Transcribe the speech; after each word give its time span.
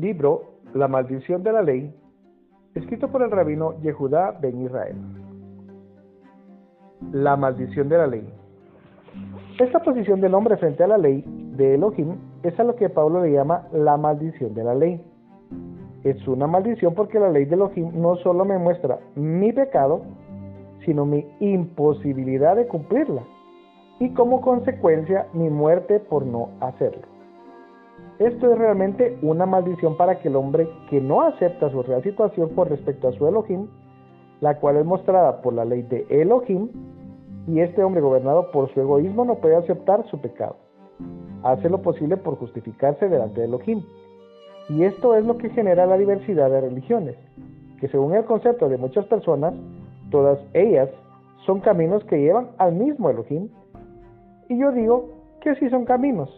Libro 0.00 0.54
La 0.72 0.88
maldición 0.88 1.42
de 1.42 1.52
la 1.52 1.60
ley, 1.60 1.94
escrito 2.74 3.08
por 3.08 3.22
el 3.22 3.30
rabino 3.30 3.78
Yehudá 3.82 4.30
ben 4.40 4.62
Israel. 4.62 4.96
La 7.12 7.36
maldición 7.36 7.90
de 7.90 7.98
la 7.98 8.06
ley. 8.06 8.32
Esta 9.58 9.80
posición 9.80 10.22
del 10.22 10.34
hombre 10.34 10.56
frente 10.56 10.84
a 10.84 10.86
la 10.86 10.96
ley 10.96 11.22
de 11.56 11.74
Elohim 11.74 12.16
es 12.42 12.58
a 12.58 12.64
lo 12.64 12.76
que 12.76 12.88
Pablo 12.88 13.22
le 13.22 13.32
llama 13.32 13.68
la 13.72 13.98
maldición 13.98 14.54
de 14.54 14.64
la 14.64 14.74
ley. 14.74 15.04
Es 16.02 16.26
una 16.26 16.46
maldición 16.46 16.94
porque 16.94 17.18
la 17.18 17.30
ley 17.30 17.44
de 17.44 17.56
Elohim 17.56 17.90
no 18.00 18.16
solo 18.16 18.46
me 18.46 18.56
muestra 18.56 19.00
mi 19.16 19.52
pecado, 19.52 20.00
sino 20.86 21.04
mi 21.04 21.26
imposibilidad 21.40 22.56
de 22.56 22.66
cumplirla 22.66 23.22
y 23.98 24.14
como 24.14 24.40
consecuencia 24.40 25.26
mi 25.34 25.50
muerte 25.50 26.00
por 26.00 26.24
no 26.24 26.48
hacerlo. 26.60 27.19
Esto 28.18 28.52
es 28.52 28.58
realmente 28.58 29.16
una 29.22 29.46
maldición 29.46 29.96
para 29.96 30.12
aquel 30.12 30.36
hombre 30.36 30.68
que 30.90 31.00
no 31.00 31.22
acepta 31.22 31.70
su 31.70 31.82
real 31.82 32.02
situación 32.02 32.50
con 32.50 32.68
respecto 32.68 33.08
a 33.08 33.12
su 33.12 33.26
Elohim, 33.26 33.66
la 34.40 34.58
cual 34.58 34.76
es 34.76 34.84
mostrada 34.84 35.40
por 35.40 35.54
la 35.54 35.64
ley 35.64 35.82
de 35.82 36.06
Elohim, 36.10 36.68
y 37.46 37.60
este 37.60 37.82
hombre 37.82 38.02
gobernado 38.02 38.50
por 38.50 38.72
su 38.72 38.80
egoísmo 38.80 39.24
no 39.24 39.36
puede 39.36 39.56
aceptar 39.56 40.06
su 40.08 40.20
pecado. 40.20 40.56
Hace 41.42 41.70
lo 41.70 41.80
posible 41.80 42.18
por 42.18 42.36
justificarse 42.36 43.08
delante 43.08 43.40
de 43.40 43.46
Elohim. 43.46 43.82
Y 44.68 44.84
esto 44.84 45.16
es 45.16 45.24
lo 45.24 45.38
que 45.38 45.48
genera 45.50 45.86
la 45.86 45.96
diversidad 45.96 46.50
de 46.50 46.60
religiones, 46.60 47.16
que 47.80 47.88
según 47.88 48.14
el 48.14 48.24
concepto 48.24 48.68
de 48.68 48.76
muchas 48.76 49.06
personas, 49.06 49.54
todas 50.10 50.38
ellas 50.52 50.90
son 51.46 51.60
caminos 51.60 52.04
que 52.04 52.20
llevan 52.20 52.50
al 52.58 52.74
mismo 52.74 53.08
Elohim. 53.08 53.48
Y 54.48 54.58
yo 54.58 54.70
digo 54.72 55.08
que 55.40 55.54
sí 55.54 55.70
son 55.70 55.86
caminos, 55.86 56.30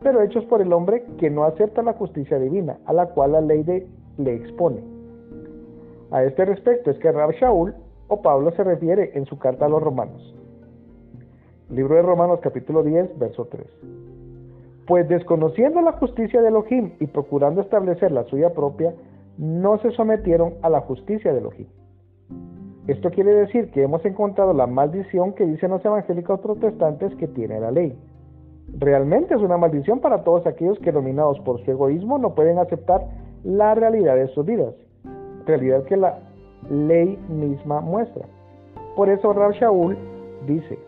pero 0.00 0.22
hechos 0.22 0.44
por 0.44 0.62
el 0.62 0.72
hombre 0.72 1.04
que 1.18 1.30
no 1.30 1.44
acepta 1.44 1.82
la 1.82 1.94
justicia 1.94 2.38
divina, 2.38 2.78
a 2.86 2.92
la 2.92 3.06
cual 3.06 3.32
la 3.32 3.40
ley 3.40 3.62
de, 3.62 3.86
le 4.16 4.34
expone. 4.34 4.82
A 6.10 6.22
este 6.24 6.44
respecto 6.44 6.90
es 6.90 6.98
que 6.98 7.12
Rab 7.12 7.32
Shaul 7.32 7.74
o 8.08 8.22
Pablo 8.22 8.50
se 8.52 8.64
refiere 8.64 9.12
en 9.14 9.26
su 9.26 9.38
carta 9.38 9.66
a 9.66 9.68
los 9.68 9.82
romanos. 9.82 10.34
Libro 11.70 11.96
de 11.96 12.02
Romanos 12.02 12.40
capítulo 12.42 12.82
10, 12.82 13.18
verso 13.18 13.46
3. 13.46 13.66
Pues 14.86 15.06
desconociendo 15.06 15.82
la 15.82 15.92
justicia 15.92 16.40
de 16.40 16.48
Elohim 16.48 16.92
y 16.98 17.06
procurando 17.08 17.60
establecer 17.60 18.10
la 18.10 18.24
suya 18.24 18.54
propia, 18.54 18.94
no 19.36 19.78
se 19.78 19.90
sometieron 19.90 20.54
a 20.62 20.70
la 20.70 20.80
justicia 20.80 21.32
de 21.32 21.40
Elohim. 21.40 21.66
Esto 22.86 23.10
quiere 23.10 23.34
decir 23.34 23.70
que 23.70 23.82
hemos 23.82 24.02
encontrado 24.06 24.54
la 24.54 24.66
maldición 24.66 25.34
que 25.34 25.44
dicen 25.44 25.70
los 25.70 25.84
evangélicos 25.84 26.40
protestantes 26.40 27.14
que 27.16 27.28
tiene 27.28 27.60
la 27.60 27.70
ley. 27.70 27.94
Realmente 28.76 29.34
es 29.34 29.40
una 29.40 29.56
maldición 29.56 30.00
para 30.00 30.22
todos 30.24 30.46
aquellos 30.46 30.78
que 30.80 30.92
dominados 30.92 31.40
por 31.40 31.64
su 31.64 31.70
egoísmo 31.70 32.18
no 32.18 32.34
pueden 32.34 32.58
aceptar 32.58 33.06
la 33.44 33.74
realidad 33.74 34.16
de 34.16 34.28
sus 34.28 34.44
vidas, 34.44 34.74
realidad 35.46 35.84
que 35.84 35.96
la 35.96 36.18
ley 36.70 37.18
misma 37.28 37.80
muestra. 37.80 38.26
Por 38.94 39.08
eso 39.08 39.32
Rab 39.32 39.52
Shaul 39.52 39.96
dice, 40.46 40.78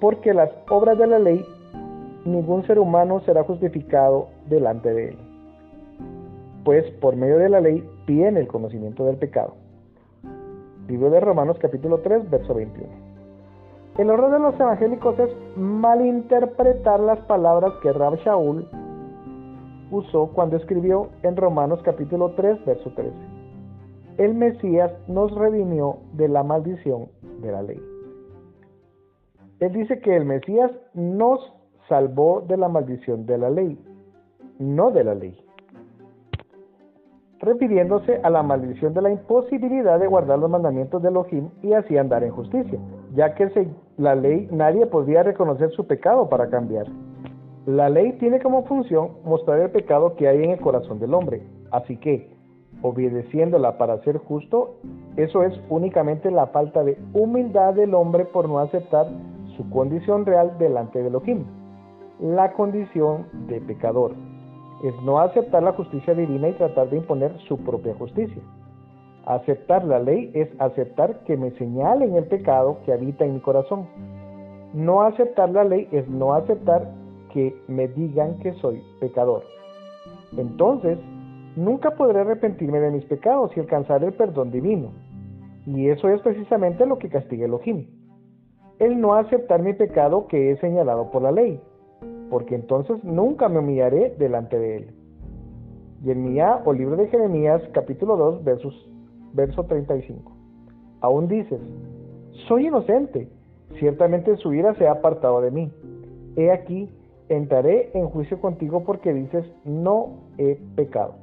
porque 0.00 0.32
las 0.32 0.50
obras 0.70 0.98
de 0.98 1.06
la 1.06 1.18
ley, 1.18 1.44
ningún 2.24 2.64
ser 2.66 2.78
humano 2.78 3.20
será 3.20 3.44
justificado 3.44 4.28
delante 4.48 4.92
de 4.92 5.08
él. 5.10 5.18
Pues 6.64 6.90
por 7.00 7.16
medio 7.16 7.38
de 7.38 7.48
la 7.48 7.60
ley 7.60 7.84
viene 8.06 8.40
el 8.40 8.48
conocimiento 8.48 9.04
del 9.04 9.16
pecado. 9.16 9.54
Libro 10.88 11.10
de 11.10 11.20
Romanos 11.20 11.58
capítulo 11.60 11.98
3, 11.98 12.30
verso 12.30 12.54
21. 12.54 12.88
El 13.98 14.10
error 14.10 14.30
de 14.30 14.38
los 14.38 14.54
evangélicos 14.60 15.18
es 15.18 15.28
malinterpretar 15.56 17.00
las 17.00 17.18
palabras 17.22 17.72
que 17.82 17.92
Rab 17.92 18.14
Shaul 18.18 18.64
usó 19.90 20.28
cuando 20.28 20.56
escribió 20.56 21.08
en 21.24 21.36
Romanos 21.36 21.80
capítulo 21.82 22.30
3, 22.36 22.64
verso 22.64 22.92
13. 22.94 23.12
El 24.18 24.34
Mesías 24.34 24.92
nos 25.08 25.34
redimió 25.34 25.98
de 26.12 26.28
la 26.28 26.44
maldición 26.44 27.08
de 27.42 27.50
la 27.50 27.62
ley. 27.62 27.82
Él 29.58 29.72
dice 29.72 29.98
que 29.98 30.14
el 30.14 30.24
Mesías 30.24 30.70
nos 30.94 31.40
salvó 31.88 32.44
de 32.46 32.56
la 32.56 32.68
maldición 32.68 33.26
de 33.26 33.36
la 33.36 33.50
ley, 33.50 33.76
no 34.60 34.92
de 34.92 35.02
la 35.02 35.16
ley 35.16 35.44
refiriéndose 37.40 38.20
a 38.22 38.30
la 38.30 38.42
maldición 38.42 38.94
de 38.94 39.02
la 39.02 39.10
imposibilidad 39.10 39.98
de 39.98 40.06
guardar 40.06 40.38
los 40.38 40.50
mandamientos 40.50 41.02
de 41.02 41.08
Elohim 41.08 41.48
y 41.62 41.72
así 41.72 41.96
andar 41.96 42.24
en 42.24 42.32
justicia, 42.32 42.78
ya 43.14 43.34
que 43.34 43.48
se, 43.50 43.68
la 43.98 44.14
ley 44.14 44.48
nadie 44.52 44.86
podía 44.86 45.22
reconocer 45.22 45.70
su 45.72 45.86
pecado 45.86 46.28
para 46.28 46.48
cambiar. 46.48 46.86
La 47.66 47.90
ley 47.90 48.12
tiene 48.18 48.40
como 48.40 48.64
función 48.64 49.10
mostrar 49.24 49.60
el 49.60 49.70
pecado 49.70 50.14
que 50.14 50.28
hay 50.28 50.42
en 50.42 50.52
el 50.52 50.60
corazón 50.60 51.00
del 51.00 51.12
hombre, 51.12 51.42
así 51.72 51.96
que, 51.96 52.30
obedeciéndola 52.80 53.76
para 53.76 53.98
ser 54.04 54.18
justo, 54.18 54.76
eso 55.16 55.42
es 55.42 55.52
únicamente 55.68 56.30
la 56.30 56.46
falta 56.46 56.84
de 56.84 56.96
humildad 57.12 57.74
del 57.74 57.94
hombre 57.94 58.24
por 58.24 58.48
no 58.48 58.60
aceptar 58.60 59.06
su 59.56 59.68
condición 59.68 60.24
real 60.24 60.56
delante 60.58 61.02
de 61.02 61.08
Elohim, 61.08 61.44
la 62.20 62.52
condición 62.52 63.26
de 63.48 63.60
pecador 63.60 64.12
es 64.84 64.94
no 65.02 65.18
aceptar 65.18 65.62
la 65.62 65.72
justicia 65.72 66.14
divina 66.14 66.48
y 66.48 66.52
tratar 66.52 66.88
de 66.88 66.98
imponer 66.98 67.36
su 67.48 67.58
propia 67.58 67.94
justicia. 67.94 68.42
Aceptar 69.28 69.84
la 69.84 69.98
ley 69.98 70.30
es 70.34 70.48
aceptar 70.58 71.20
que 71.24 71.36
me 71.36 71.50
señalen 71.52 72.16
el 72.16 72.24
pecado 72.24 72.78
que 72.84 72.92
habita 72.92 73.24
en 73.24 73.34
mi 73.34 73.40
corazón. 73.40 73.86
No 74.72 75.02
aceptar 75.02 75.50
la 75.50 75.64
ley 75.64 75.86
es 75.92 76.08
no 76.08 76.32
aceptar 76.34 76.90
que 77.32 77.54
me 77.68 77.88
digan 77.88 78.38
que 78.38 78.54
soy 78.54 78.82
pecador. 79.00 79.42
Entonces, 80.36 80.98
nunca 81.56 81.90
podré 81.90 82.20
arrepentirme 82.20 82.80
de 82.80 82.90
mis 82.90 83.04
pecados 83.04 83.54
y 83.56 83.60
alcanzar 83.60 84.02
el 84.02 84.14
perdón 84.14 84.50
divino. 84.50 84.92
Y 85.66 85.88
eso 85.88 86.08
es 86.08 86.20
precisamente 86.22 86.86
lo 86.86 86.98
que 86.98 87.10
castiga 87.10 87.44
Elohim. 87.44 87.86
El 88.78 89.00
no 89.00 89.14
aceptar 89.14 89.62
mi 89.62 89.74
pecado 89.74 90.26
que 90.26 90.52
es 90.52 90.60
señalado 90.60 91.10
por 91.10 91.22
la 91.22 91.32
ley 91.32 91.60
porque 92.30 92.54
entonces 92.54 93.02
nunca 93.04 93.48
me 93.48 93.58
humillaré 93.58 94.14
delante 94.18 94.58
de 94.58 94.76
él. 94.76 94.94
Jeremías 96.02 96.60
o 96.64 96.72
libro 96.72 96.96
de 96.96 97.08
Jeremías 97.08 97.62
capítulo 97.72 98.16
2 98.16 98.44
versos, 98.44 98.90
verso 99.32 99.64
35. 99.64 100.32
Aún 101.00 101.28
dices, 101.28 101.60
soy 102.48 102.66
inocente, 102.66 103.28
ciertamente 103.78 104.36
su 104.36 104.52
ira 104.52 104.74
se 104.74 104.86
ha 104.86 104.92
apartado 104.92 105.40
de 105.40 105.50
mí. 105.50 105.72
He 106.36 106.50
aquí, 106.50 106.90
entraré 107.28 107.90
en 107.94 108.08
juicio 108.08 108.40
contigo 108.40 108.84
porque 108.84 109.12
dices, 109.12 109.44
no 109.64 110.20
he 110.38 110.58
pecado. 110.76 111.14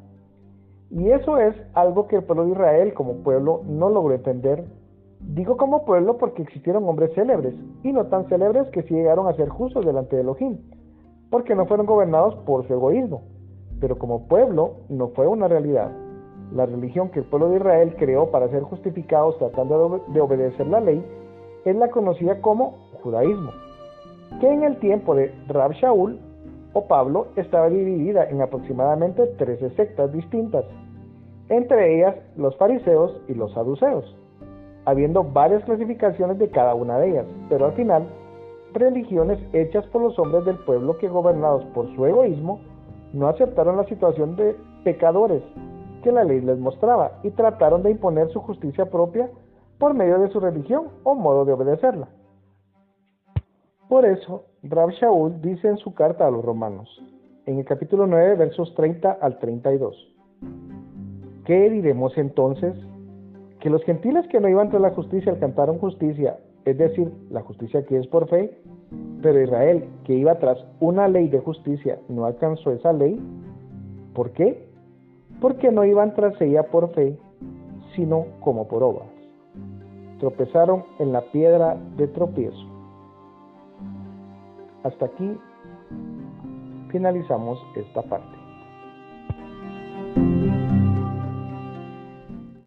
Y 0.92 1.10
eso 1.10 1.38
es 1.38 1.56
algo 1.74 2.08
que 2.08 2.18
el 2.18 2.24
pueblo 2.24 2.46
de 2.46 2.52
Israel 2.52 2.94
como 2.94 3.24
pueblo 3.24 3.62
no 3.66 3.90
logró 3.90 4.14
entender. 4.14 4.66
Digo 5.20 5.58
como 5.58 5.86
pueblo 5.86 6.18
porque 6.18 6.44
existieron 6.44 6.88
hombres 6.88 7.14
célebres 7.16 7.56
y 7.84 7.92
no 7.92 8.06
tan 8.06 8.28
célebres 8.30 8.68
que 8.70 8.84
sí 8.84 8.94
llegaron 8.94 9.28
a 9.28 9.34
ser 9.34 9.50
justos 9.50 9.86
delante 9.86 10.16
de 10.16 10.22
Elohim 10.22 10.58
porque 11.30 11.56
no 11.56 11.66
fueron 11.66 11.86
gobernados 11.86 12.36
por 12.46 12.66
su 12.68 12.74
egoísmo. 12.74 13.24
Pero 13.82 13.98
como 13.98 14.28
pueblo 14.28 14.78
no 14.90 15.10
fue 15.10 15.28
una 15.28 15.48
realidad. 15.48 15.92
La 16.54 16.66
religión 16.66 17.10
que 17.10 17.20
el 17.20 17.26
pueblo 17.26 17.50
de 17.50 17.58
Israel 17.58 17.96
creó 17.98 18.30
para 18.32 18.48
ser 18.50 18.64
justificados 18.64 19.38
tratando 19.38 20.04
de 20.08 20.22
obedecer 20.22 20.68
la 20.68 20.80
ley 20.80 21.04
es 21.66 21.76
la 21.76 21.90
conocida 21.90 22.40
como 22.42 22.76
judaísmo, 23.02 23.52
que 24.40 24.48
en 24.48 24.64
el 24.64 24.78
tiempo 24.78 25.16
de 25.16 25.34
Rab 25.48 25.72
Shaul 25.74 26.20
o 26.74 26.88
Pablo 26.88 27.28
estaba 27.36 27.70
dividida 27.70 28.30
en 28.30 28.42
aproximadamente 28.42 29.26
13 29.38 29.72
sectas 29.72 30.12
distintas, 30.12 30.66
entre 31.50 31.96
ellas 31.96 32.16
los 32.36 32.56
fariseos 32.58 33.20
y 33.28 33.34
los 33.34 33.54
saduceos, 33.54 34.16
habiendo 34.86 35.24
varias 35.24 35.64
clasificaciones 35.64 36.38
de 36.38 36.50
cada 36.50 36.76
una 36.76 37.00
de 37.00 37.10
ellas, 37.10 37.26
pero 37.50 37.66
al 37.66 37.74
final 37.74 38.08
religiones 38.74 39.40
hechas 39.54 39.86
por 39.88 40.02
los 40.02 40.20
hombres 40.20 40.46
del 40.46 40.58
pueblo 40.58 40.98
que 40.98 41.08
gobernados 41.08 41.64
por 41.74 41.94
su 41.96 42.06
egoísmo 42.06 42.60
no 43.14 43.28
aceptaron 43.28 43.78
la 43.78 43.86
situación 43.86 44.36
de 44.36 44.56
pecadores 44.84 45.42
que 46.06 46.12
la 46.12 46.24
ley 46.24 46.40
les 46.40 46.60
mostraba 46.60 47.20
y 47.24 47.32
trataron 47.32 47.82
de 47.82 47.90
imponer 47.90 48.30
su 48.30 48.40
justicia 48.42 48.86
propia 48.92 49.28
por 49.80 49.96
medio 49.96 50.20
de 50.20 50.30
su 50.30 50.40
religión 50.40 50.90
o 51.04 51.16
modo 51.16 51.46
de 51.46 51.54
obedecerla. 51.54 52.08
Por 53.90 54.06
eso, 54.06 54.44
Rab 54.62 54.92
Shaul 54.92 55.42
dice 55.42 55.68
en 55.68 55.78
su 55.78 55.96
carta 55.96 56.28
a 56.28 56.32
los 56.32 56.46
romanos, 56.46 56.88
en 57.48 57.58
el 57.58 57.66
capítulo 57.66 58.06
9, 58.06 58.36
versos 58.36 58.76
30 58.76 59.18
al 59.20 59.40
32, 59.40 60.16
¿qué 61.46 61.70
diremos 61.72 62.16
entonces? 62.18 62.76
Que 63.60 63.72
los 63.72 63.84
gentiles 63.84 64.28
que 64.28 64.40
no 64.40 64.48
iban 64.48 64.70
tras 64.70 64.82
la 64.84 64.92
justicia 64.92 65.32
alcanzaron 65.32 65.80
justicia 65.80 66.38
es 66.66 66.80
decir, 66.80 67.12
la 67.30 67.42
justicia 67.42 67.86
que 67.86 67.98
es 68.00 68.08
por 68.08 68.28
fe, 68.28 68.58
pero 69.22 69.42
Israel, 69.42 69.86
que 70.04 70.16
iba 70.16 70.38
tras 70.40 70.58
una 70.80 71.08
ley 71.08 71.28
de 71.28 71.40
justicia, 71.40 72.00
no 72.10 72.26
alcanzó 72.26 72.72
esa 72.72 72.92
ley. 72.92 73.20
¿Por 74.14 74.32
qué? 74.32 74.68
Porque 75.42 75.72
no 75.72 75.84
iban 75.84 76.14
tras 76.16 76.40
ella 76.42 76.64
por 76.64 76.94
fe, 76.94 77.18
sino 77.96 78.26
como 78.40 78.68
por 78.68 78.84
obras. 78.84 79.08
Tropezaron 80.20 80.84
en 81.00 81.12
la 81.12 81.22
piedra 81.32 81.78
de 81.98 82.08
tropiezo. 82.08 82.66
Hasta 84.84 85.06
aquí 85.06 85.38
finalizamos 86.90 87.60
esta 87.76 88.02
parte. 88.04 88.35